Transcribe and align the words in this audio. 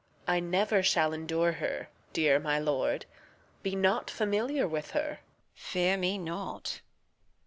Reg. 0.27 0.33
I 0.33 0.39
never 0.39 0.81
shall 0.81 1.13
endure 1.13 1.51
her. 1.51 1.89
Dear 2.11 2.39
my 2.39 2.57
lord, 2.57 3.05
Be 3.61 3.75
not 3.75 4.09
familiar 4.09 4.67
with 4.67 4.89
her. 4.97 5.19
Edm. 5.53 5.59
Fear 5.59 5.97
me 5.97 6.17
not. 6.17 6.81